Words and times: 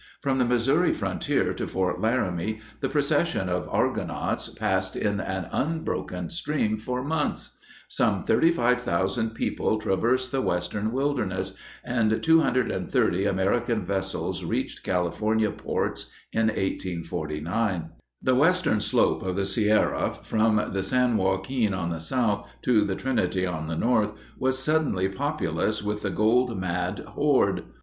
From 0.19 0.39
the 0.39 0.45
Missouri 0.45 0.93
frontier 0.93 1.53
to 1.53 1.67
Fort 1.67 2.01
Laramie 2.01 2.59
the 2.79 2.89
procession 2.89 3.47
of 3.47 3.69
Argonauts 3.69 4.49
passed 4.49 4.95
in 4.95 5.19
an 5.19 5.47
unbroken 5.51 6.31
stream 6.31 6.77
for 6.79 7.03
months. 7.03 7.59
Some 7.87 8.23
35,000 8.23 9.35
people 9.35 9.77
traversed 9.77 10.31
the 10.31 10.41
Western 10.41 10.91
wilderness 10.91 11.53
and 11.83 12.23
230 12.23 13.25
American 13.25 13.85
vessels 13.85 14.43
reached 14.43 14.81
California 14.81 15.51
ports 15.51 16.09
in 16.33 16.47
1849. 16.47 17.91
The 18.23 18.33
western 18.33 18.79
slope 18.79 19.21
of 19.21 19.35
the 19.35 19.45
Sierra 19.45 20.15
from 20.23 20.71
the 20.73 20.81
San 20.81 21.15
Joaquin 21.15 21.75
on 21.75 21.91
the 21.91 21.99
south 21.99 22.43
to 22.63 22.81
the 22.83 22.95
Trinity 22.95 23.45
on 23.45 23.67
the 23.67 23.77
north 23.77 24.13
was 24.39 24.57
suddenly 24.57 25.09
populous 25.09 25.83
with 25.83 26.01
the 26.01 26.09
gold 26.09 26.57
mad 26.59 27.01
horde. 27.09 27.65